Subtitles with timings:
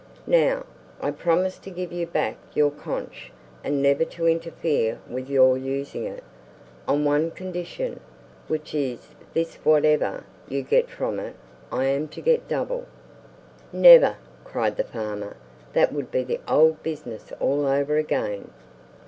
[0.25, 0.65] Now,
[0.99, 3.31] I promise to give you back your conch,
[3.63, 6.23] and never to interfere with your using it,
[6.87, 7.99] on one condition,
[8.47, 11.35] which is this—Whatever you get from it,
[11.71, 12.87] I am to get double."
[13.71, 15.37] "Never!" cried the farmer;
[15.73, 18.49] "that would be the old business all over again!"